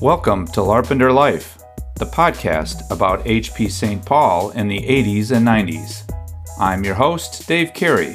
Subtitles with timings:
[0.00, 1.58] Welcome to Larpenteur Life,
[1.96, 4.02] the podcast about HP St.
[4.02, 6.10] Paul in the 80s and 90s.
[6.58, 8.14] I'm your host, Dave Carey.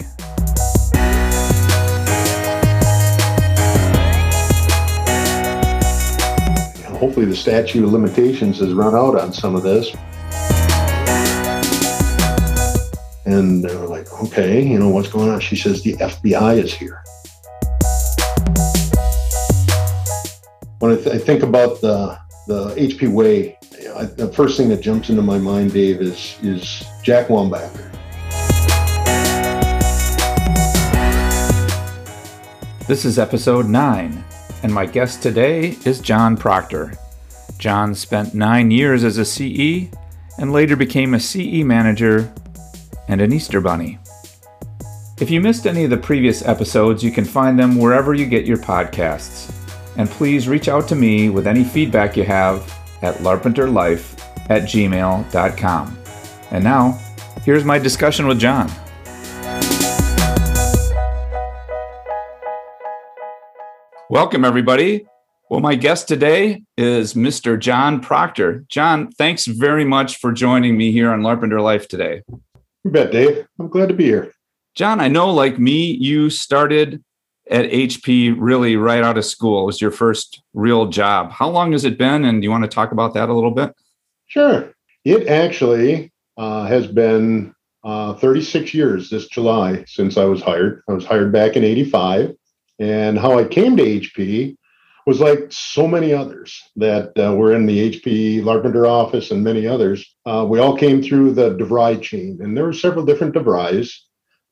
[6.98, 9.92] Hopefully, the statute of limitations has run out on some of this.
[13.26, 15.40] And they were like, okay, you know, what's going on?
[15.40, 17.04] She says, the FBI is here.
[20.86, 23.58] When I, th- I think about the, the HP way,
[23.96, 27.92] I, the first thing that jumps into my mind, Dave, is, is Jack Wambacher.
[32.86, 34.24] This is episode 9,
[34.62, 36.94] and my guest today is John Proctor.
[37.58, 39.90] John spent nine years as a CE
[40.38, 42.32] and later became a CE manager
[43.08, 43.98] and an Easter Bunny.
[45.20, 48.46] If you missed any of the previous episodes, you can find them wherever you get
[48.46, 49.55] your podcasts.
[49.98, 52.62] And please reach out to me with any feedback you have
[53.02, 55.98] at larpenteurlife at gmail.com.
[56.52, 57.00] And now,
[57.44, 58.70] here's my discussion with John.
[64.10, 65.08] Welcome, everybody.
[65.50, 67.60] Well, my guest today is Mr.
[67.60, 68.66] John Proctor.
[68.68, 72.24] John, thanks very much for joining me here on Larpenteur Life today.
[72.84, 73.48] You bet, Dave.
[73.60, 74.34] I'm glad to be here.
[74.76, 77.04] John, I know like me, you started
[77.50, 79.64] at HP really right out of school.
[79.64, 81.32] It was your first real job.
[81.32, 82.26] How long has it been?
[82.26, 83.74] And do you want to talk about that a little bit?
[84.28, 84.74] Sure.
[85.04, 90.82] It actually uh, has been uh, 36 years this July since I was hired.
[90.90, 92.36] I was hired back in 85.
[92.80, 94.58] And how I came to HP
[95.06, 99.68] was like so many others that uh, were in the HP Larpenteur office and many
[99.68, 100.16] others.
[100.26, 103.94] Uh, we all came through the DeVry chain, and there were several different DeVrys,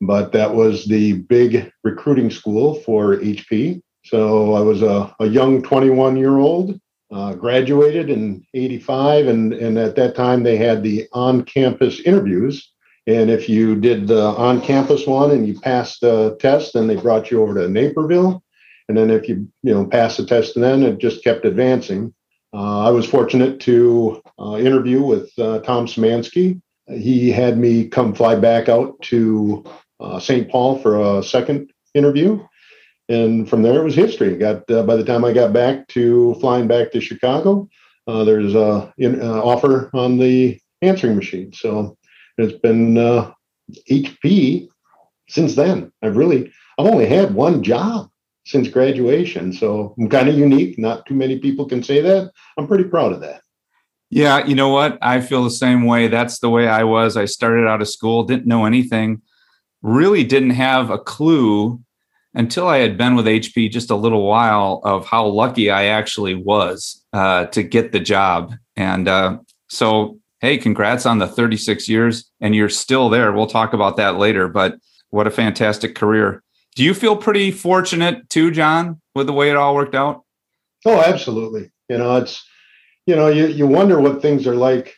[0.05, 3.81] but that was the big recruiting school for HP.
[4.05, 6.79] So I was a, a young 21 year old,
[7.11, 12.71] uh, graduated in 85, and, and at that time they had the on campus interviews.
[13.05, 16.95] And if you did the on campus one and you passed the test, then they
[16.95, 18.43] brought you over to Naperville
[18.87, 22.13] and then if you you know pass the test, then it just kept advancing.
[22.53, 26.61] Uh, I was fortunate to uh, interview with uh, Tom Szymanski.
[26.87, 29.65] He had me come fly back out to
[29.99, 30.49] uh, St.
[30.49, 32.43] Paul for a second interview,
[33.09, 34.37] and from there it was history.
[34.37, 37.67] Got uh, by the time I got back to flying back to Chicago,
[38.07, 41.53] uh, there's a in, offer on the answering machine.
[41.53, 41.97] So
[42.37, 42.95] it's been
[43.89, 44.69] HP
[45.29, 45.91] since then.
[46.01, 48.09] I've really I've only had one job
[48.45, 49.53] since graduation.
[49.53, 50.77] So I'm kind of unique.
[50.77, 52.31] Not too many people can say that.
[52.57, 53.41] I'm pretty proud of that.
[54.09, 54.99] Yeah, you know what?
[55.01, 56.07] I feel the same way.
[56.07, 57.17] That's the way I was.
[57.17, 59.23] I started out of school, didn't know anything,
[59.83, 61.79] really didn't have a clue
[62.33, 66.33] until I had been with HP just a little while of how lucky I actually
[66.33, 68.55] was uh, to get the job.
[68.75, 69.37] And uh,
[69.69, 73.31] so, hey, congrats on the 36 years, and you're still there.
[73.31, 74.77] We'll talk about that later, but
[75.11, 76.41] what a fantastic career.
[76.75, 80.23] Do you feel pretty fortunate too, John, with the way it all worked out?
[80.85, 81.71] Oh, absolutely.
[81.87, 82.43] You know, it's
[83.05, 84.95] you know, you, you wonder what things are like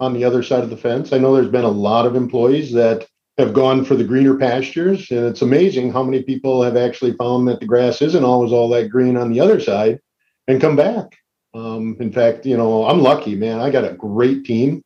[0.00, 1.12] on the other side of the fence.
[1.12, 3.06] I know there's been a lot of employees that
[3.40, 7.48] have gone for the greener pastures, and it's amazing how many people have actually found
[7.48, 10.00] that the grass isn't always all that green on the other side
[10.46, 11.16] and come back.
[11.54, 13.60] Um, in fact, you know, I'm lucky, man.
[13.60, 14.84] I got a great team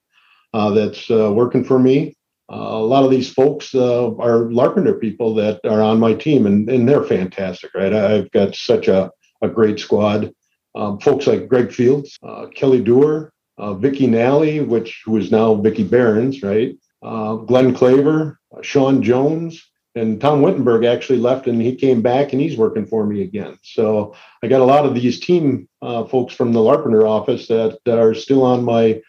[0.54, 2.15] uh, that's uh, working for me
[2.53, 6.47] uh, a lot of these folks uh, are Larpenteur people that are on my team,
[6.47, 7.92] and, and they're fantastic, right?
[7.92, 9.10] I've got such a,
[9.41, 10.32] a great squad.
[10.75, 15.54] Um, folks like Greg Fields, uh, Kelly Dewar, uh, Vicky Nally, which who is now
[15.54, 16.76] Vicky Barons, right?
[17.04, 19.62] Uh, Glenn Claver, uh, Sean Jones,
[19.94, 23.59] and Tom Wittenberg actually left, and he came back, and he's working for me again.
[23.62, 28.15] So I got a lot of these team folks from the Larpenteur office that are
[28.15, 29.00] still on my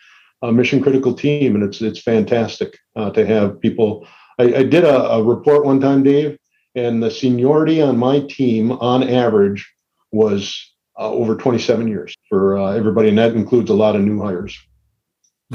[0.42, 4.08] a mission critical team, and it's it's fantastic uh, to have people.
[4.38, 6.38] I, I did a, a, report one time, Dave,
[6.76, 9.72] and the seniority on my team, on average,
[10.12, 14.22] was uh, over 27 years for uh, everybody, and that includes a lot of new
[14.22, 14.58] hires.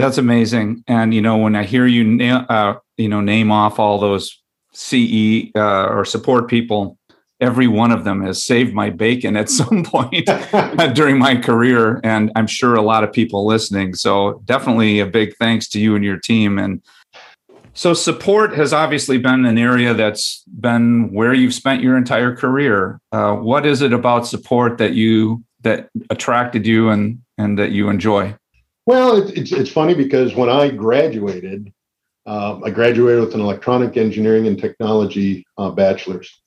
[0.01, 0.85] That's amazing.
[0.87, 4.41] And you know, when I hear you, na- uh, you know, name off all those
[4.73, 6.99] CE uh, or support people,
[7.41, 10.29] every one of them has saved my bacon at some point
[10.95, 13.95] during my career and i'm sure a lot of people listening.
[13.95, 16.59] So definitely a big thanks to you and your team.
[16.59, 16.83] And
[17.73, 23.01] so support has obviously been an area that's been where you've spent your entire career.
[23.13, 27.89] Uh, what is it about support that you that attracted you and and that you
[27.89, 28.35] enjoy
[28.87, 31.73] well it's, it's funny because when i graduated
[32.27, 36.41] uh, i graduated with an electronic engineering and technology uh, bachelor's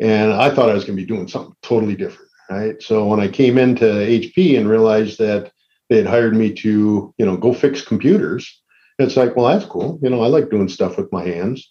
[0.00, 2.30] and I thought I was going to be doing something totally different.
[2.48, 2.82] right?
[2.82, 5.52] So when I came into HP and realized that
[5.88, 8.62] they had hired me to, you know, go fix computers,
[8.98, 9.98] it's like, well, that's cool.
[10.02, 11.70] You know, I like doing stuff with my hands.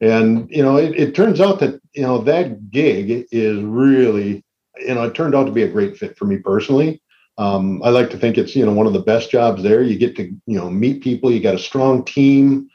[0.00, 4.44] And, you know, it, it turns out that, you know, that gig is really,
[4.78, 7.02] you know, it turned out to be a great fit for me personally.
[7.40, 9.82] Um, I like to think it's, you know, one of the best jobs there.
[9.82, 12.68] You get to, you know, meet people, you got a strong team,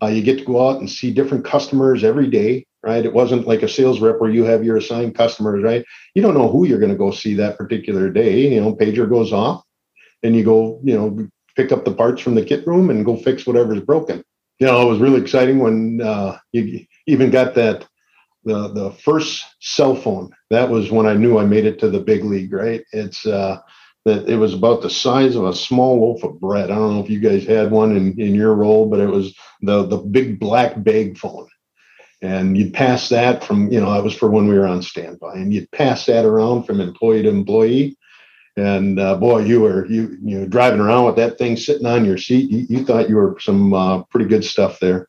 [0.00, 3.04] uh, you get to go out and see different customers every day right?
[3.04, 5.84] It wasn't like a sales rep where you have your assigned customers, right?
[6.14, 8.52] You don't know who you're going to go see that particular day.
[8.52, 9.62] You know, pager goes off
[10.22, 13.16] and you go, you know, pick up the parts from the kit room and go
[13.16, 14.24] fix whatever's broken.
[14.58, 17.86] You know, it was really exciting when uh, you even got that
[18.44, 20.30] the the first cell phone.
[20.50, 22.82] That was when I knew I made it to the big league, right?
[22.92, 23.58] It's uh
[24.04, 26.70] that it was about the size of a small loaf of bread.
[26.70, 29.34] I don't know if you guys had one in, in your role, but it was
[29.60, 31.48] the the big black bag phone
[32.22, 35.34] and you'd pass that from you know that was for when we were on standby.
[35.34, 37.98] And you'd pass that around from employee to employee.
[38.56, 42.04] And uh, boy you were you you know driving around with that thing sitting on
[42.04, 42.50] your seat.
[42.50, 45.08] You, you thought you were some uh, pretty good stuff there.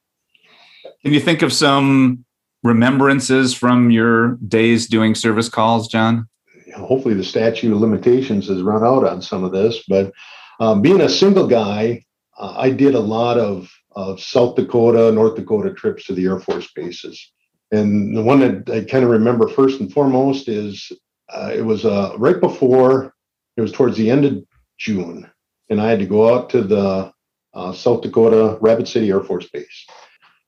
[1.03, 2.25] Can you think of some
[2.63, 6.29] remembrances from your days doing service calls john
[6.75, 10.11] hopefully the statute of limitations has run out on some of this but
[10.59, 12.03] um, being a single guy
[12.37, 16.39] uh, i did a lot of of South Dakota, North Dakota trips to the Air
[16.39, 17.31] Force bases.
[17.71, 20.91] And the one that I kind of remember first and foremost is
[21.29, 23.13] uh, it was uh, right before,
[23.57, 24.43] it was towards the end of
[24.77, 25.29] June,
[25.69, 27.11] and I had to go out to the
[27.53, 29.85] uh, South Dakota Rapid City Air Force Base.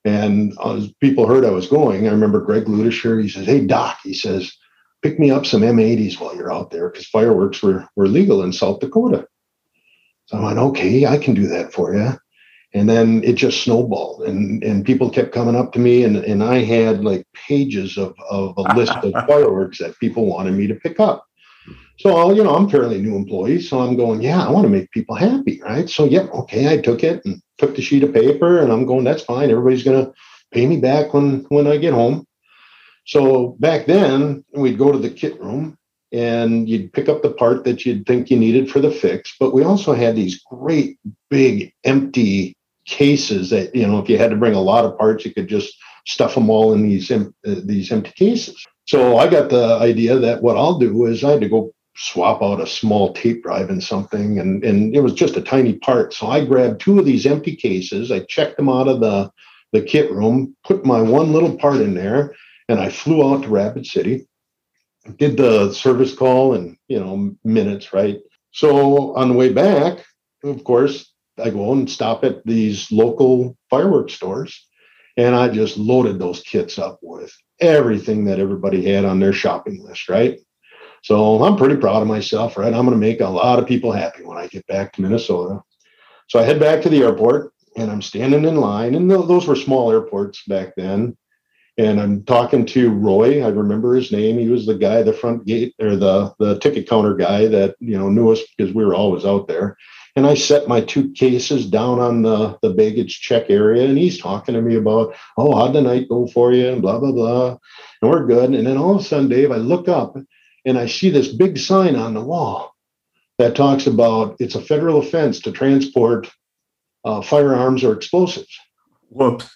[0.04, 3.98] And as people heard I was going, I remember Greg Ludisher, he says, Hey, Doc,
[4.04, 4.56] he says,
[5.06, 8.52] pick me up some M80s while you're out there because fireworks were, were legal in
[8.52, 9.28] South Dakota.
[10.26, 12.14] So I went, okay, I can do that for you
[12.76, 16.44] and then it just snowballed and and people kept coming up to me and and
[16.44, 20.76] i had like pages of, of a list of fireworks that people wanted me to
[20.76, 21.26] pick up.
[21.98, 24.70] So I'll, you know i'm fairly new employee so i'm going yeah i want to
[24.70, 25.90] make people happy right?
[25.90, 29.06] So yeah, okay i took it and took the sheet of paper and i'm going
[29.06, 30.12] that's fine everybody's going to
[30.52, 32.26] pay me back when when i get home
[33.06, 35.78] so back then we'd go to the kit room
[36.12, 39.54] and you'd pick up the part that you'd think you needed for the fix but
[39.54, 41.00] we also had these great
[41.30, 42.56] big empty
[42.86, 45.48] cases that you know if you had to bring a lot of parts you could
[45.48, 45.76] just
[46.08, 48.64] stuff them all in these uh, these empty cases.
[48.88, 52.44] So i got the idea that what i'll do is i had to go swap
[52.44, 56.14] out a small tape drive and something and and it was just a tiny part.
[56.14, 59.32] So i grabbed two of these empty cases i checked them out of the
[59.72, 62.34] the kit room put my one little part in there
[62.70, 64.28] and i flew out to rapid city
[65.18, 68.20] did the service call in you know minutes right
[68.52, 70.06] so on the way back
[70.44, 71.14] of course
[71.44, 74.68] I go and stop at these local fireworks stores,
[75.18, 79.84] and I just loaded those kits up with everything that everybody had on their shopping
[79.84, 80.40] list, right?
[81.04, 82.74] So I'm pretty proud of myself, right?
[82.74, 85.62] I'm going to make a lot of people happy when I get back to Minnesota.
[86.28, 89.56] So I head back to the airport and I'm standing in line, and those were
[89.56, 91.16] small airports back then.
[91.78, 93.44] And I'm talking to Roy.
[93.44, 94.40] I remember his name.
[94.40, 97.98] He was the guy, the front gate or the the ticket counter guy that you
[97.98, 99.78] know knew us because we were always out there.
[100.16, 104.18] And I set my two cases down on the, the baggage check area, and he's
[104.18, 106.70] talking to me about, oh, how'd the night go for you?
[106.70, 107.58] And blah, blah, blah.
[108.02, 108.52] And we're good.
[108.54, 110.16] And then all of a sudden, Dave, I look up
[110.64, 112.74] and I see this big sign on the wall
[113.40, 116.32] that talks about it's a federal offense to transport
[117.04, 118.58] uh, firearms or explosives.
[119.10, 119.55] Whoops.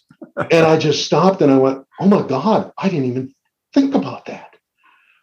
[0.52, 3.34] And I just stopped and I went, oh my God, I didn't even
[3.74, 4.56] think about that.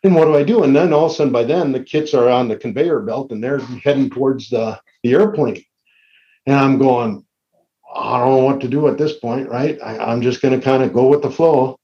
[0.05, 0.63] And what do I do?
[0.63, 3.33] And then all of a sudden, by then, the kits are on the conveyor belt
[3.33, 5.65] and they're heading towards the the airplane.
[6.47, 7.25] And I'm going,
[7.95, 9.79] I don't know what to do at this point, right?
[9.83, 11.79] I, am just going to kind of go with the flow.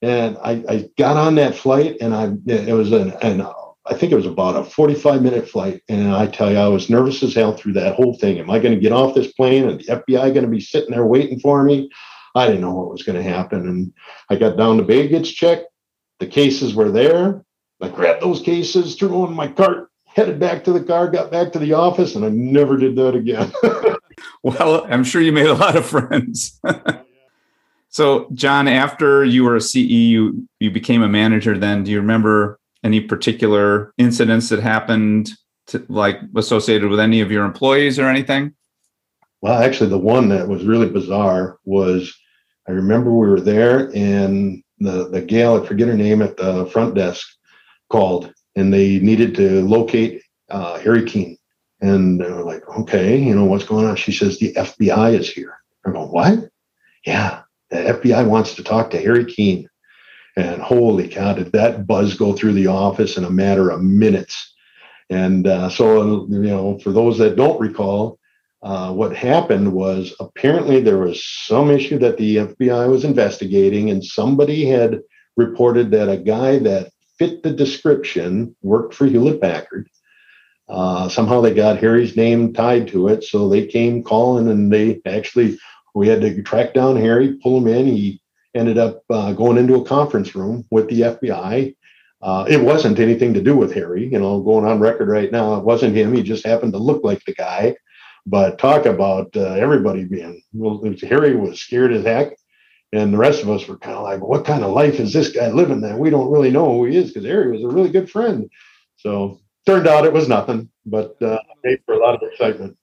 [0.00, 3.46] And I, I, got on that flight, and I it was an, an
[3.86, 5.82] I think it was about a 45 minute flight.
[5.88, 8.38] And I tell you, I was nervous as hell through that whole thing.
[8.38, 10.90] Am I going to get off this plane and the FBI going to be sitting
[10.90, 11.90] there waiting for me?
[12.34, 13.68] I didn't know what was going to happen.
[13.68, 13.92] And
[14.30, 15.60] I got down to baggage check.
[16.18, 17.44] The cases were there.
[17.80, 21.32] I grabbed those cases, threw them in my cart, headed back to the car, got
[21.32, 23.52] back to the office, and I never did that again.
[24.42, 26.60] well, I'm sure you made a lot of friends.
[27.88, 31.82] so, John, after you were a CE, you, you became a manager then.
[31.82, 35.30] Do you remember any particular incidents that happened
[35.68, 38.54] to, like associated with any of your employees or anything?
[39.40, 42.16] Well, actually, the one that was really bizarre was
[42.68, 46.66] I remember we were there and the, the gal, I forget her name at the
[46.66, 47.26] front desk,
[47.88, 51.36] called and they needed to locate uh, Harry Keene.
[51.80, 53.96] And they were like, okay, you know, what's going on?
[53.96, 55.58] She says, the FBI is here.
[55.84, 56.48] I go, what?
[57.04, 59.68] Yeah, the FBI wants to talk to Harry Keene.
[60.36, 64.54] And holy cow, did that buzz go through the office in a matter of minutes.
[65.10, 68.18] And uh, so, you know, for those that don't recall,
[68.62, 74.04] uh, what happened was apparently there was some issue that the FBI was investigating, and
[74.04, 75.00] somebody had
[75.36, 79.88] reported that a guy that fit the description worked for Hewlett Packard.
[80.68, 85.00] Uh, somehow they got Harry's name tied to it, so they came calling, and they
[85.06, 85.58] actually
[85.94, 87.86] we had to track down Harry, pull him in.
[87.86, 88.20] He
[88.54, 91.74] ended up uh, going into a conference room with the FBI.
[92.22, 95.56] Uh, it wasn't anything to do with Harry, you know, going on record right now.
[95.56, 96.14] It wasn't him.
[96.14, 97.74] He just happened to look like the guy.
[98.26, 102.36] But talk about uh, everybody being, well, Harry was scared as heck.
[102.92, 105.30] And the rest of us were kind of like, what kind of life is this
[105.30, 107.08] guy living that we don't really know who he is?
[107.08, 108.50] Because Harry was a really good friend.
[108.96, 112.76] So turned out it was nothing, but uh, made for a lot of excitement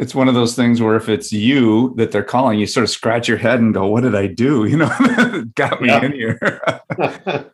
[0.00, 2.90] it's one of those things where if it's you that they're calling, you sort of
[2.90, 6.04] scratch your head and go, "What did I do?" You know, got me yeah.
[6.04, 6.60] in here.
[6.96, 7.52] but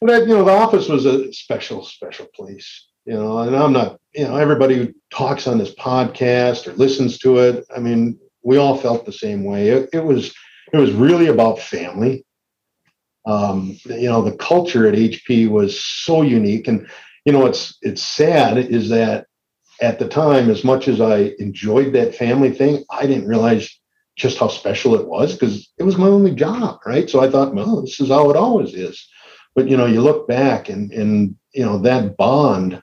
[0.00, 2.88] you know, the office was a special, special place.
[3.04, 4.00] You know, and I'm not.
[4.14, 7.64] You know, everybody who talks on this podcast or listens to it.
[7.74, 9.68] I mean, we all felt the same way.
[9.68, 10.34] It, it was.
[10.72, 12.24] It was really about family.
[13.26, 16.88] Um, you know, the culture at HP was so unique, and
[17.24, 19.26] you know, it's it's sad is that
[19.80, 23.68] at the time, as much as I enjoyed that family thing, I didn't realize
[24.16, 27.08] just how special it was because it was my only job, right?
[27.08, 29.06] So I thought, well, this is how it always is.
[29.54, 32.82] But you know, you look back and and you know that bond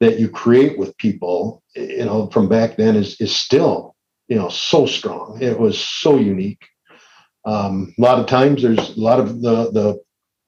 [0.00, 3.94] that you create with people, you know, from back then is is still
[4.28, 5.38] you know so strong.
[5.40, 6.66] It was so unique.
[7.44, 10.00] Um, a lot of times, there's a lot of the the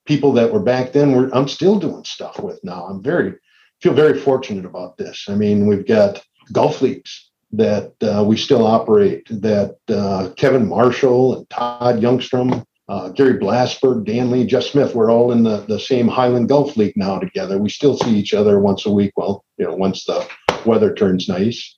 [0.06, 1.12] people that were back then.
[1.12, 2.84] Were I'm still doing stuff with now.
[2.86, 3.34] I'm very
[3.82, 5.26] feel very fortunate about this.
[5.28, 11.36] I mean, we've got golf leagues that uh, we still operate, that uh, Kevin Marshall
[11.36, 15.78] and Todd Youngstrom, uh, Gary Blasberg, Dan Lee, Jeff Smith, we're all in the, the
[15.78, 17.58] same Highland Golf League now together.
[17.58, 19.12] We still see each other once a week.
[19.16, 20.28] Well, you know, once the
[20.66, 21.76] weather turns nice.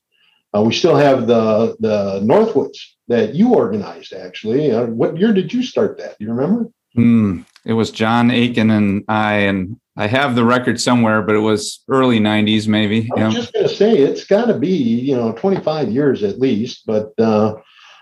[0.56, 4.12] Uh, we still have the the Northwoods that you organized.
[4.12, 6.16] Actually, uh, what year did you start that?
[6.18, 6.70] Do you remember?
[6.96, 11.40] Mm, it was John Aiken and I, and I have the record somewhere, but it
[11.40, 13.11] was early '90s, maybe.
[13.16, 16.38] I was just going to say it's got to be you know 25 years at
[16.38, 17.56] least, but uh,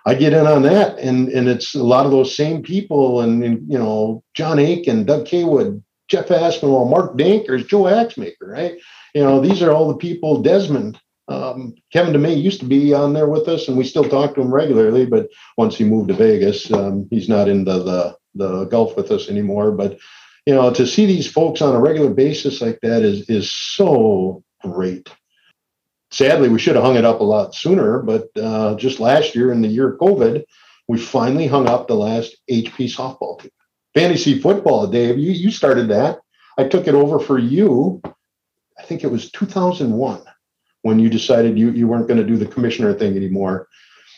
[0.04, 3.42] I get in on that, and and it's a lot of those same people, and,
[3.44, 8.74] and you know John Aiken, Doug Kaywood, Jeff Aspinwall, Mark Dankers, Joe Axmaker, right?
[9.14, 10.42] You know these are all the people.
[10.42, 14.34] Desmond, um, Kevin DeMay used to be on there with us, and we still talk
[14.34, 15.06] to him regularly.
[15.06, 19.10] But once he moved to Vegas, um, he's not in the, the the golf with
[19.10, 19.70] us anymore.
[19.72, 19.98] But
[20.46, 24.42] you know, to see these folks on a regular basis like that is is so
[24.62, 25.08] great.
[26.12, 29.50] Sadly, we should have hung it up a lot sooner, but uh, just last year
[29.50, 30.44] in the year of COVID,
[30.86, 33.50] we finally hung up the last HP softball team.
[33.94, 36.20] Fantasy football, Dave, you, you started that.
[36.58, 38.02] I took it over for you.
[38.78, 40.22] I think it was 2001
[40.82, 43.68] when you decided you, you weren't going to do the commissioner thing anymore.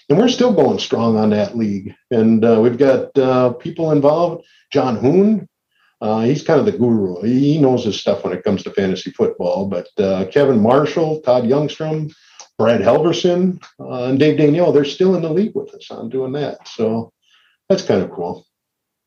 [0.09, 1.95] And we're still going strong on that league.
[2.11, 4.45] And uh, we've got uh, people involved.
[4.73, 5.49] John Hoon,
[6.05, 7.23] uh, he's kind of the guru.
[7.23, 9.67] He knows his stuff when it comes to fantasy football.
[9.67, 12.13] But uh, Kevin Marshall, Todd Youngstrom,
[12.59, 16.33] Brad Helverson, uh, and Dave Danielle, they're still in the league with us on doing
[16.33, 16.69] that.
[16.69, 17.11] So
[17.71, 18.47] that's kind of cool.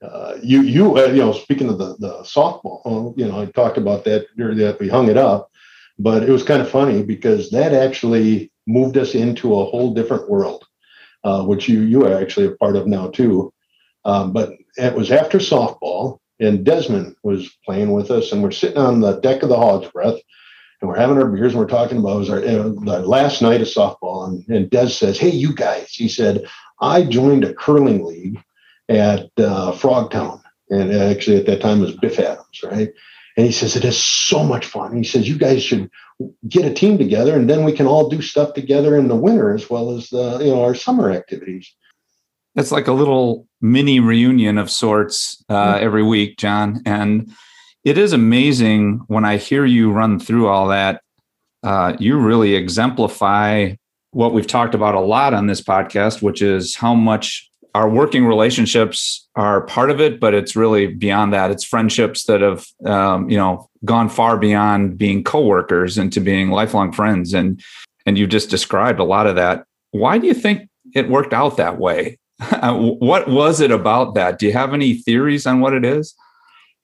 [0.04, 3.78] Uh, you, you, uh, you know, speaking of the, the softball, you know, I talked
[3.78, 5.52] about that that we hung it up,
[6.00, 10.28] but it was kind of funny because that actually moved us into a whole different
[10.32, 10.66] world,
[11.24, 13.54] uh, which you you are actually a part of now too.
[14.04, 18.78] Um, but it was after softball, and Desmond was playing with us, and we're sitting
[18.78, 20.20] on the deck of the Hog's Breath,
[20.82, 23.68] and we're having our beers, and we're talking about was our, the last night of
[23.68, 26.46] softball, and, and Des says, "Hey, you guys," he said,
[26.80, 28.40] "I joined a curling league
[28.90, 32.90] at uh, Frogtown, and actually at that time was Biff Adams, right?"
[33.36, 35.90] And he says, "It is so much fun." He says, "You guys should
[36.48, 39.54] get a team together, and then we can all do stuff together in the winter
[39.56, 41.74] as well as the you know our summer activities."
[42.58, 46.82] It's like a little mini reunion of sorts uh, every week, John.
[46.86, 47.32] And
[47.84, 51.02] it is amazing when I hear you run through all that.
[51.64, 53.74] Uh, you really exemplify
[54.12, 58.26] what we've talked about a lot on this podcast, which is how much our working
[58.26, 61.52] relationships are part of it, but it's really beyond that.
[61.52, 66.92] It's friendships that have, um, you know, gone far beyond being coworkers into being lifelong
[66.92, 67.36] friends.
[67.36, 67.62] And
[68.08, 69.66] and you just described a lot of that.
[69.92, 72.18] Why do you think it worked out that way?
[72.52, 74.38] Uh, what was it about that?
[74.38, 76.16] Do you have any theories on what it is?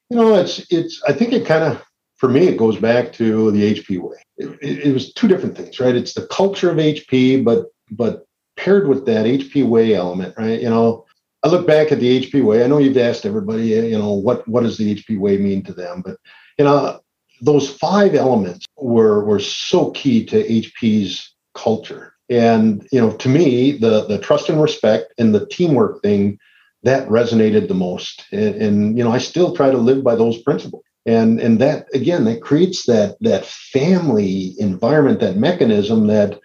[0.10, 1.01] You know, it's it's.
[1.07, 1.81] I think it kind of,
[2.17, 4.17] for me, it goes back to the HP way.
[4.38, 5.95] It, it, it, was two different things, right?
[5.95, 8.25] It's the culture of HP, but but
[8.57, 10.60] paired with that HP way element, right?
[10.60, 11.05] You know,
[11.43, 12.63] I look back at the HP way.
[12.63, 15.63] I know you've asked everybody, eh, you know, what what does the HP way mean
[15.63, 16.01] to them?
[16.03, 16.17] But
[16.57, 17.00] you know,
[17.41, 22.12] those five elements were were so key to HP's culture.
[22.33, 26.39] And you know, to me, the the trust and respect and the teamwork thing
[26.81, 28.25] that resonated the most.
[28.31, 30.83] And, and you know, I still try to live by those principles.
[31.05, 36.39] And and that again, that creates that that family environment, that mechanism that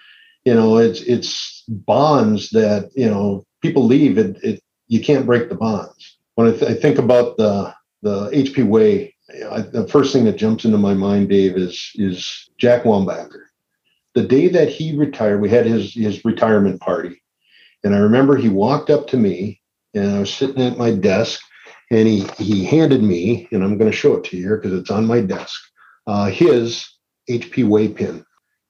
[0.44, 4.18] you know it's it's bonds that you know people leave.
[4.18, 6.18] It, it you can't break the bonds.
[6.34, 9.14] When I, th- I think about the the HP way,
[9.50, 13.47] I, the first thing that jumps into my mind, Dave, is is Jack Wambacher.
[14.14, 17.22] The day that he retired, we had his his retirement party,
[17.84, 19.60] and I remember he walked up to me,
[19.94, 21.40] and I was sitting at my desk,
[21.90, 24.78] and he he handed me, and I'm going to show it to you here because
[24.78, 25.60] it's on my desk,
[26.06, 26.88] uh, his
[27.30, 28.24] HP Way pin,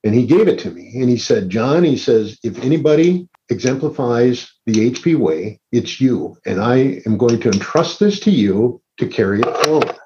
[0.04, 4.52] and he gave it to me, and he said, "John," he says, "if anybody exemplifies
[4.66, 6.36] the HP way, it's you.
[6.46, 9.96] And I am going to entrust this to you to carry it forward.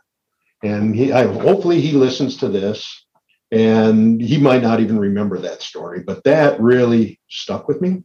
[0.63, 3.07] And he, I, hopefully he listens to this
[3.53, 8.03] and he might not even remember that story, but that really stuck with me.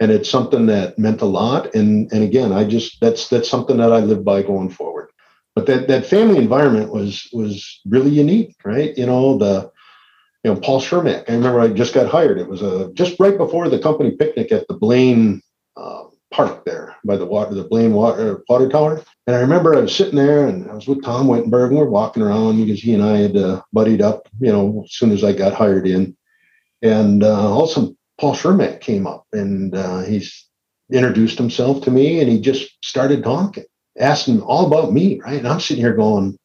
[0.00, 1.74] And it's something that meant a lot.
[1.74, 5.10] And, and again, I just, that's, that's something that I live by going forward.
[5.54, 8.96] But that, that family environment was, was really unique, right?
[8.96, 9.70] You know, the,
[10.44, 11.30] you know, Paul Shermack.
[11.30, 12.38] I remember I just got hired.
[12.38, 15.40] It was a just right before the company picnic at the Blaine
[15.76, 19.02] uh, Park there by the water, the Blaine water, water tower.
[19.26, 21.86] And I remember I was sitting there and I was with Tom Wittenberg and we're
[21.86, 25.22] walking around because he and I had uh, buddied up, you know, as soon as
[25.22, 26.16] I got hired in.
[26.82, 30.48] And uh, also Paul Shermack came up and uh, he's
[30.92, 33.64] introduced himself to me and he just started talking,
[33.98, 35.38] asking all about me, right?
[35.38, 36.36] And I'm sitting here going,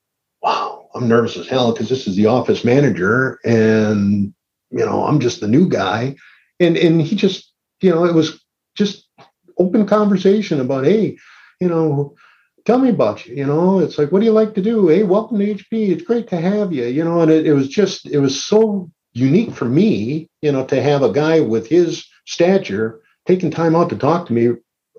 [0.41, 4.33] wow, I'm nervous as hell because this is the office manager and
[4.71, 6.15] you know I'm just the new guy
[6.59, 8.43] and and he just you know it was
[8.75, 9.06] just
[9.57, 11.17] open conversation about hey
[11.59, 12.15] you know
[12.65, 13.79] tell me about you you know?
[13.79, 14.87] It's like what do you like to do?
[14.87, 17.21] Hey welcome to hp it's great to have you you know?
[17.21, 21.01] And it, it was just it was so unique for me you know to have
[21.01, 24.49] a guy with his stature taking time out to talk to me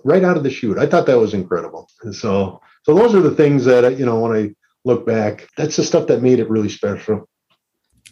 [0.04, 0.78] right out of the shoot.
[0.78, 1.88] i thought that was incredible.
[2.02, 4.54] And so so those are the things that you know when i
[4.84, 7.28] look back, that's the stuff that made it really special.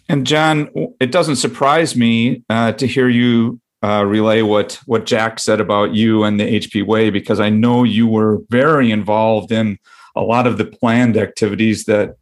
[0.08, 0.68] And John,
[1.00, 5.94] it doesn't surprise me uh, to hear you uh, relay what what Jack said about
[5.94, 9.78] you and the HP Way because I know you were very involved in
[10.14, 12.16] a lot of the planned activities that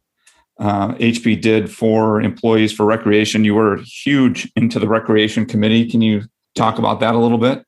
[0.59, 3.43] uh, HP did for employees for recreation.
[3.43, 5.89] You were huge into the recreation committee.
[5.89, 6.23] Can you
[6.55, 7.65] talk about that a little bit?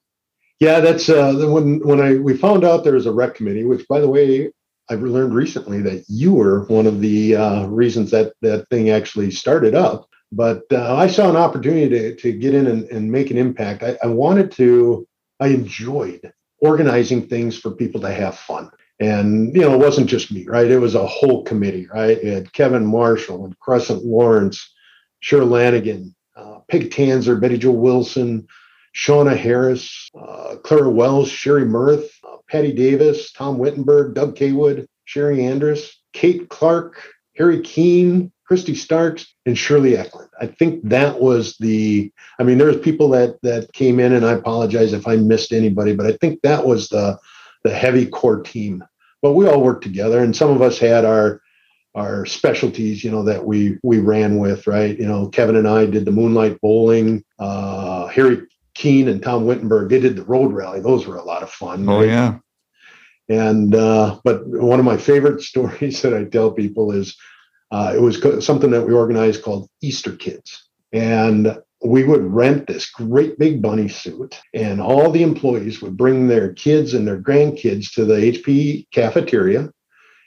[0.60, 3.88] Yeah, that's uh, when when I we found out there was a rec committee, which
[3.88, 4.52] by the way,
[4.90, 9.32] I've learned recently that you were one of the uh, reasons that that thing actually
[9.32, 10.07] started up.
[10.32, 13.84] But uh, I saw an opportunity to, to get in and, and make an impact.
[13.84, 15.08] I, I wanted to,
[15.40, 18.70] I enjoyed organizing things for people to have fun.
[19.00, 20.70] And, you know, it wasn't just me, right?
[20.70, 22.18] It was a whole committee, right?
[22.18, 24.74] It had Kevin Marshall and Crescent Lawrence,
[25.24, 28.48] Cheryl Lanigan, uh, Peg Tanzer, Betty Jo Wilson,
[28.96, 32.10] Shauna Harris, uh, Clara Wells, Sherry Mirth,
[32.50, 37.02] Patty Davis, Tom Wittenberg, Doug Kaywood, Sherry Andrus, Kate Clark,
[37.36, 40.30] Harry Keene, Christy Starks, and Shirley Eklund.
[40.40, 42.12] I think that was the.
[42.40, 45.94] I mean, there's people that that came in, and I apologize if I missed anybody,
[45.94, 47.20] but I think that was the
[47.64, 48.84] the heavy core team.
[49.22, 51.42] But we all worked together, and some of us had our
[51.94, 54.98] our specialties, you know, that we we ran with, right?
[54.98, 57.26] You know, Kevin and I did the moonlight bowling.
[57.40, 58.44] Uh, Harry
[58.76, 60.80] Keene and Tom Wittenberg, they did the road rally.
[60.80, 61.88] Those were a lot of fun.
[61.90, 62.08] Oh right?
[62.08, 62.38] yeah.
[63.28, 67.18] And uh, but one of my favorite stories that I tell people is
[67.72, 72.90] uh, it was something that we organized called Easter Kids, and we would rent this
[72.90, 77.92] great big bunny suit, and all the employees would bring their kids and their grandkids
[77.94, 79.70] to the HP cafeteria,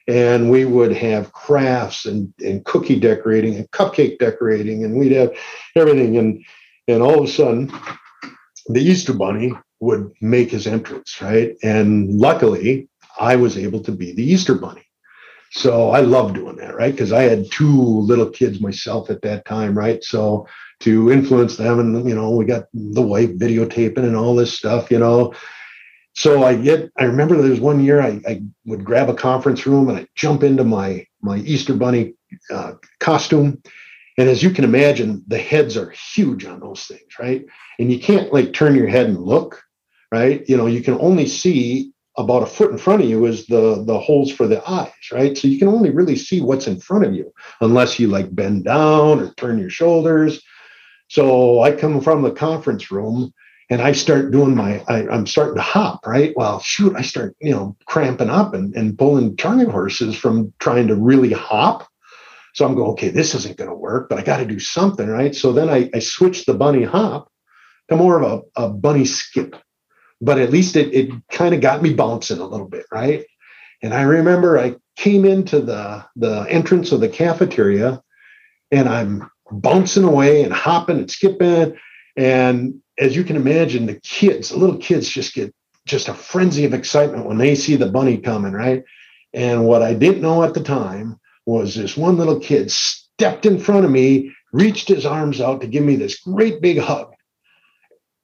[0.06, 5.32] and we would have crafts and, and cookie decorating and cupcake decorating, and we'd have
[5.76, 6.16] everything.
[6.18, 6.44] And
[6.88, 7.72] and all of a sudden,
[8.66, 11.56] the Easter Bunny would make his entrance, right?
[11.62, 14.84] And luckily, I was able to be the Easter Bunny.
[15.50, 16.92] So I love doing that, right?
[16.92, 20.02] Because I had two little kids myself at that time, right?
[20.02, 20.46] So
[20.80, 24.90] to influence them, and you know, we got the wife videotaping and all this stuff,
[24.90, 25.34] you know.
[26.14, 29.66] So I get, I remember there was one year I, I would grab a conference
[29.66, 32.14] room and I jump into my my Easter Bunny
[32.50, 33.62] uh, costume,
[34.16, 37.44] and as you can imagine, the heads are huge on those things, right?
[37.78, 39.62] And you can't like turn your head and look,
[40.12, 40.48] right?
[40.48, 43.82] You know, you can only see about a foot in front of you is the
[43.86, 45.36] the holes for the eyes, right?
[45.36, 48.64] So you can only really see what's in front of you unless you like bend
[48.64, 50.42] down or turn your shoulders.
[51.08, 53.32] So I come from the conference room
[53.70, 56.32] and I start doing my, I, am starting to hop, right?
[56.36, 60.88] Well, shoot, I start, you know, cramping up and, and pulling turning horses from trying
[60.88, 61.88] to really hop.
[62.54, 65.08] So I'm going, okay, this isn't going to work, but I got to do something,
[65.08, 65.34] right?
[65.34, 67.30] So then I, I switched the bunny hop
[67.88, 69.54] to more of a, a bunny skip,
[70.20, 73.24] but at least it, it kind of got me bouncing a little bit, right?
[73.82, 78.02] And I remember I came into the, the entrance of the cafeteria
[78.70, 81.76] and I'm bouncing away and hopping and skipping.
[82.16, 85.54] And as you can imagine, the kids, the little kids just get
[85.86, 88.84] just a frenzy of excitement when they see the bunny coming, right?
[89.32, 93.58] And what I didn't know at the time was this one little kid stepped in
[93.58, 97.12] front of me, reached his arms out to give me this great big hug.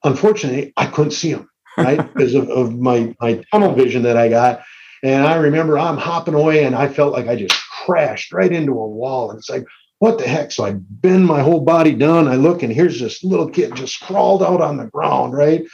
[0.04, 1.98] Unfortunately, I couldn't see him, right?
[2.14, 4.62] because of, of my, my tunnel vision that I got.
[5.02, 8.72] And I remember I'm hopping away and I felt like I just crashed right into
[8.72, 9.30] a wall.
[9.30, 9.64] And it's like,
[9.98, 10.52] what the heck?
[10.52, 12.28] So I bend my whole body down.
[12.28, 15.64] I look, and here's this little kid just sprawled out on the ground, right?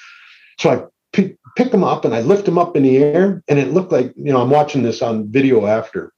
[0.59, 3.59] So I pick, pick him up and I lift him up in the air, and
[3.59, 6.13] it looked like, you know, I'm watching this on video after,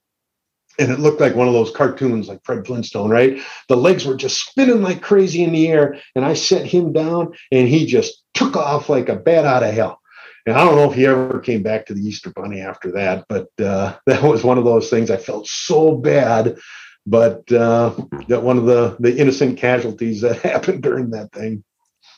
[0.79, 3.41] and it looked like one of those cartoons like Fred Flintstone, right?
[3.69, 7.35] The legs were just spinning like crazy in the air, and I set him down,
[7.53, 10.01] and he just took off like a bat out of hell.
[10.47, 13.25] And I don't know if he ever came back to the Easter Bunny after that,
[13.29, 15.11] but uh, that was one of those things.
[15.11, 16.59] I felt so bad
[17.07, 17.95] but uh,
[18.29, 21.65] that one of the the innocent casualties that happened during that thing.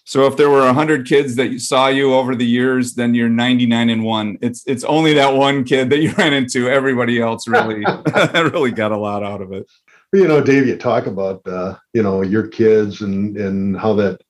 [0.07, 3.90] So if there were hundred kids that saw you over the years, then you're 99
[3.90, 4.38] and one.
[4.40, 6.71] It's it's only that one kid that you ran into.
[6.71, 7.85] Everybody else really
[8.35, 9.66] really got a lot out of it.
[10.12, 14.23] You know, Dave, you talk about uh, you know your kids and and how that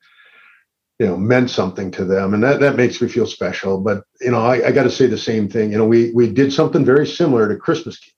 [0.99, 3.79] you know meant something to them, and that that makes me feel special.
[3.79, 5.73] But you know, I, I got to say the same thing.
[5.73, 8.15] You know, we we did something very similar to Christmas kids.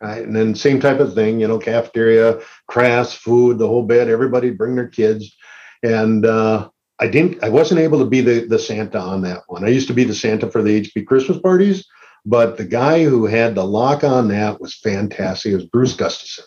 [0.00, 0.22] Right?
[0.22, 4.08] And then same type of thing, you know, cafeteria, crafts, food, the whole bit.
[4.08, 5.34] Everybody bring their kids,
[5.82, 6.68] and uh,
[7.00, 7.42] I didn't.
[7.42, 9.64] I wasn't able to be the the Santa on that one.
[9.64, 11.86] I used to be the Santa for the HP Christmas parties,
[12.24, 15.52] but the guy who had the lock on that was fantastic.
[15.52, 16.44] It was Bruce Gustafson.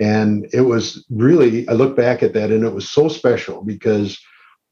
[0.00, 4.16] And it was really, I look back at that and it was so special because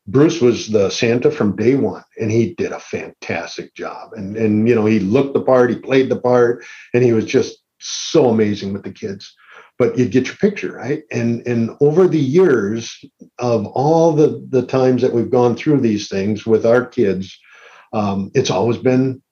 [0.07, 4.13] Bruce was the Santa from day one, and he did a fantastic job.
[4.13, 7.25] And and you know, he looked the part, he played the part, and he was
[7.25, 9.35] just so amazing with the kids
[9.79, 13.05] but you'd get your picture right and and over the years
[13.39, 17.39] of all the the times that we've gone through these things with our kids
[17.93, 19.23] um, it's always been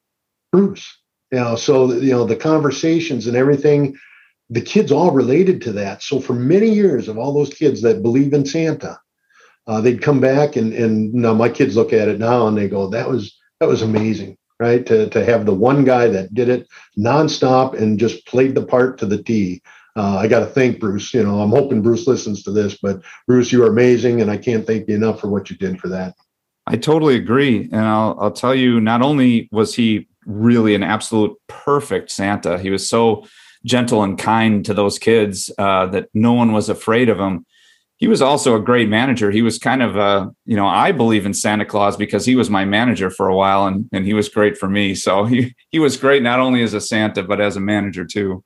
[0.52, 0.98] bruce
[1.32, 3.96] you know so you know the conversations and everything
[4.50, 8.02] the kids all related to that so for many years of all those kids that
[8.02, 8.98] believe in santa
[9.66, 12.68] uh, they'd come back and and now my kids look at it now and they
[12.68, 14.86] go that was that was amazing right?
[14.86, 18.98] To, to have the one guy that did it nonstop and just played the part
[18.98, 19.62] to the T.
[19.96, 21.14] Uh, I got to thank Bruce.
[21.14, 24.36] You know, I'm hoping Bruce listens to this, but Bruce, you are amazing, and I
[24.36, 26.14] can't thank you enough for what you did for that.
[26.66, 28.80] I totally agree, and I'll I'll tell you.
[28.80, 33.26] Not only was he really an absolute perfect Santa, he was so
[33.64, 37.46] gentle and kind to those kids uh, that no one was afraid of him
[37.96, 39.30] he was also a great manager.
[39.30, 42.50] He was kind of a, you know, I believe in Santa Claus because he was
[42.50, 44.94] my manager for a while and, and he was great for me.
[44.94, 48.44] So he, he was great not only as a Santa, but as a manager too.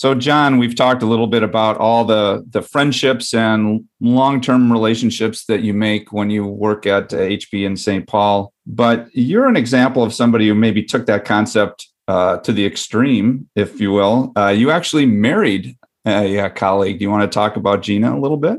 [0.00, 5.44] So John, we've talked a little bit about all the, the friendships and long-term relationships
[5.44, 8.06] that you make when you work at HP in St.
[8.06, 12.64] Paul, but you're an example of somebody who maybe took that concept uh, to the
[12.64, 14.32] extreme, if you will.
[14.38, 16.98] Uh, you actually married a, a colleague.
[16.98, 18.58] Do you want to talk about Gina a little bit?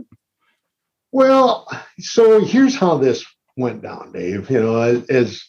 [1.11, 3.25] Well, so here's how this
[3.57, 4.47] went down, Dave.
[4.51, 5.43] You know, as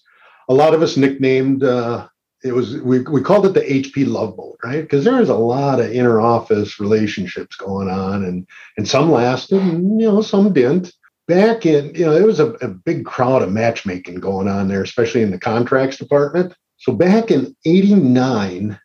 [0.49, 2.09] a lot of us nicknamed uh,
[2.45, 4.83] it was we, we called it the HP Love Boat, right?
[4.83, 9.61] Because there was a lot of inner office relationships going on, and and some lasted,
[9.61, 10.93] and you know, some didn't.
[11.29, 14.83] Back in, you know, there was a, a big crowd of matchmaking going on there,
[14.83, 16.53] especially in the contracts department.
[16.79, 18.79] So back in '89,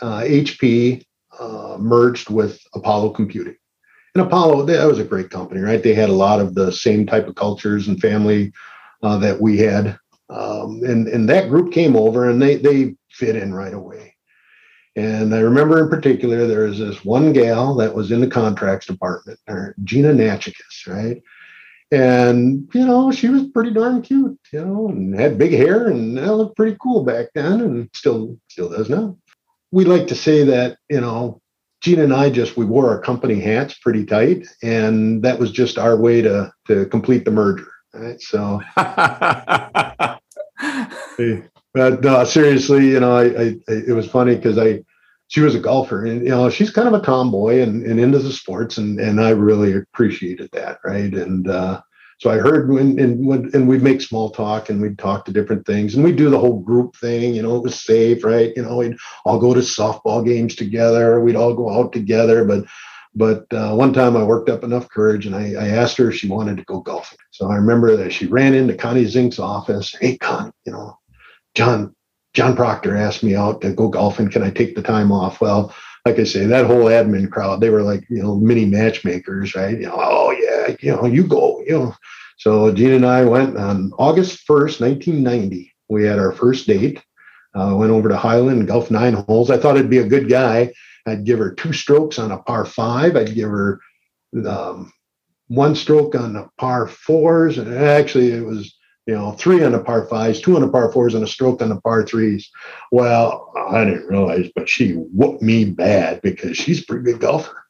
[0.00, 1.04] uh, HP
[1.38, 3.56] uh, merged with Apollo Computing.
[4.14, 5.82] And Apollo, that was a great company, right?
[5.82, 8.50] They had a lot of the same type of cultures and family
[9.02, 9.98] uh, that we had.
[10.28, 14.14] Um, and, and that group came over and they, they fit in right away.
[14.96, 18.86] And I remember in particular, there was this one gal that was in the contracts
[18.86, 19.38] department,
[19.84, 21.22] Gina Natchikis, right?
[21.92, 26.16] And, you know, she was pretty darn cute, you know, and had big hair and
[26.18, 29.16] that looked pretty cool back then and still still does now
[29.76, 31.40] we like to say that, you know,
[31.82, 35.78] Gina and I just we wore our company hats pretty tight, and that was just
[35.78, 37.68] our way to to complete the merger.
[37.96, 38.20] Right.
[38.20, 38.60] So
[41.74, 44.84] but uh, seriously, you know, I, I it was funny because I
[45.28, 48.18] she was a golfer and you know she's kind of a tomboy and, and into
[48.18, 51.80] the sports and and I really appreciated that right and uh,
[52.18, 55.32] so I heard when and when and we'd make small talk and we'd talk to
[55.32, 57.34] different things and we'd do the whole group thing.
[57.34, 58.52] You know, it was safe, right?
[58.56, 61.20] You know, we'd all go to softball games together.
[61.20, 62.44] We'd all go out together.
[62.44, 62.64] But
[63.16, 66.16] but uh, one time I worked up enough courage and I, I, asked her if
[66.16, 67.18] she wanted to go golfing.
[67.30, 69.94] So I remember that she ran into Connie Zink's office.
[69.98, 70.98] Hey, Connie, you know,
[71.54, 71.96] John
[72.34, 74.30] John Proctor asked me out to go golfing.
[74.30, 75.40] Can I take the time off?
[75.40, 75.74] Well,
[76.04, 79.80] like I say, that whole admin crowd, they were like, you know, mini matchmakers, right?
[79.80, 81.94] You know, oh yeah, you know, you go, you know.
[82.36, 85.72] So Gina and I went on August 1st, 1990.
[85.88, 87.02] We had our first date.
[87.54, 89.50] Uh, went over to Highland, golf nine holes.
[89.50, 90.74] I thought it'd be a good guy.
[91.06, 93.16] I'd give her two strokes on a par five.
[93.16, 93.80] I'd give her
[94.46, 94.92] um,
[95.48, 97.58] one stroke on the par fours.
[97.58, 100.90] And actually, it was you know, three on the par fives, two on the par
[100.90, 102.50] fours, and a stroke on the par threes.
[102.90, 107.64] Well, I didn't realize, but she whooped me bad because she's a pretty good golfer.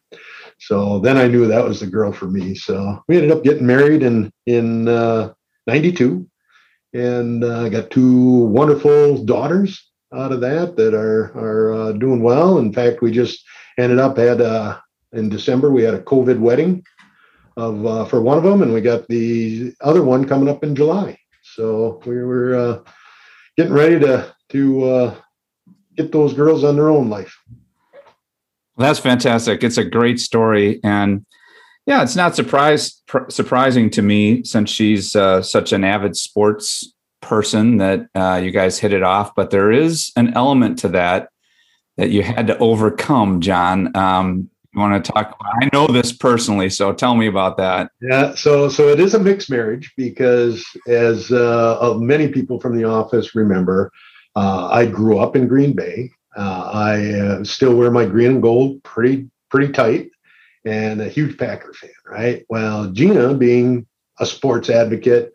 [0.58, 2.54] So then I knew that was the girl for me.
[2.54, 5.34] So we ended up getting married in in uh,
[5.66, 6.26] '92,
[6.94, 12.58] and uh, got two wonderful daughters out of that that are are uh, doing well.
[12.58, 13.44] In fact, we just
[13.78, 14.78] ended up had uh,
[15.12, 16.84] in December we had a COVID wedding
[17.56, 20.76] of uh, for one of them, and we got the other one coming up in
[20.76, 21.18] July.
[21.42, 22.90] So we were uh,
[23.56, 25.14] getting ready to to uh,
[25.96, 27.36] get those girls on their own life.
[28.78, 29.64] That's fantastic.
[29.64, 31.24] It's a great story, and
[31.86, 36.92] yeah, it's not surprise pr- surprising to me since she's uh, such an avid sports
[37.20, 39.34] person that uh, you guys hit it off.
[39.34, 41.30] But there is an element to that
[41.96, 43.96] that you had to overcome, John.
[43.96, 45.54] Um, you want to talk about?
[45.62, 47.90] I know this personally, so tell me about that.
[48.02, 52.84] Yeah, so so it is a mixed marriage because, as uh, many people from the
[52.84, 53.90] office remember,
[54.36, 56.10] uh, I grew up in Green Bay.
[56.36, 60.10] Uh, I uh, still wear my green and gold pretty pretty tight,
[60.66, 61.90] and a huge Packer fan.
[62.04, 62.44] Right.
[62.50, 63.86] Well, Gina, being
[64.20, 65.32] a sports advocate,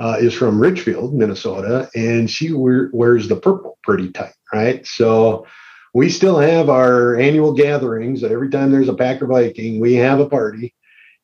[0.00, 4.32] uh, is from Richfield, Minnesota, and she wears the purple pretty tight.
[4.52, 4.84] Right.
[4.86, 5.46] So
[5.94, 8.24] we still have our annual gatherings.
[8.24, 10.74] Every time there's a Packer Viking, we have a party.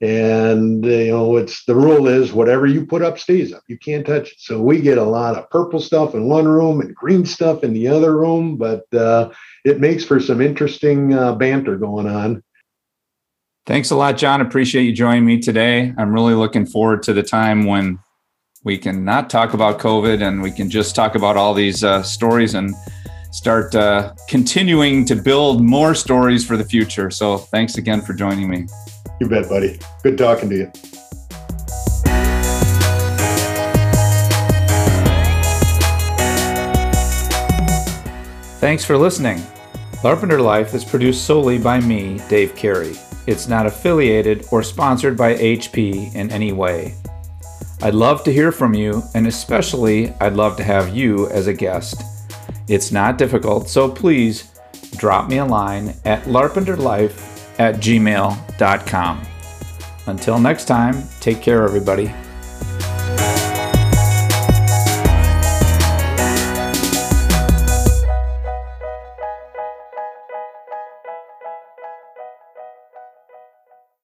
[0.02, 3.62] And you know, it's the rule is whatever you put up stays up.
[3.66, 4.38] You can't touch it.
[4.38, 7.72] So we get a lot of purple stuff in one room and green stuff in
[7.72, 9.30] the other room, but uh,
[9.64, 12.42] it makes for some interesting uh, banter going on.
[13.64, 14.42] Thanks a lot, John.
[14.42, 15.94] Appreciate you joining me today.
[15.96, 17.98] I'm really looking forward to the time when
[18.66, 22.02] we can not talk about COVID and we can just talk about all these uh,
[22.02, 22.74] stories and
[23.30, 27.08] start uh, continuing to build more stories for the future.
[27.08, 28.66] So thanks again for joining me.
[29.20, 29.78] You bet, buddy.
[30.02, 30.66] Good talking to you.
[38.58, 39.38] Thanks for listening.
[40.02, 42.96] Larpenteur Life is produced solely by me, Dave Carey.
[43.28, 46.96] It's not affiliated or sponsored by HP in any way.
[47.82, 51.54] I'd love to hear from you, and especially I'd love to have you as a
[51.54, 52.02] guest.
[52.68, 54.50] It's not difficult, so please
[54.96, 59.22] drop me a line at larpenteurlife at gmail.com.
[60.06, 62.12] Until next time, take care, everybody.